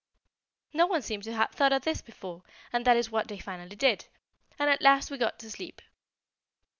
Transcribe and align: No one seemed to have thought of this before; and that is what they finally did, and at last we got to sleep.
No 0.73 0.87
one 0.87 1.03
seemed 1.03 1.21
to 1.25 1.33
have 1.33 1.51
thought 1.51 1.71
of 1.71 1.83
this 1.83 2.01
before; 2.01 2.41
and 2.73 2.85
that 2.85 2.97
is 2.97 3.11
what 3.11 3.27
they 3.27 3.37
finally 3.37 3.75
did, 3.75 4.07
and 4.57 4.67
at 4.67 4.81
last 4.81 5.11
we 5.11 5.17
got 5.19 5.37
to 5.37 5.51
sleep. 5.51 5.79